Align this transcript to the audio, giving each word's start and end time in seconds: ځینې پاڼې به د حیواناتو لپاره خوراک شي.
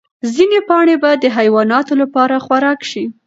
ځینې 0.33 0.59
پاڼې 0.69 0.95
به 1.01 1.11
د 1.23 1.25
حیواناتو 1.37 1.93
لپاره 2.01 2.35
خوراک 2.45 2.79
شي. 2.91 3.03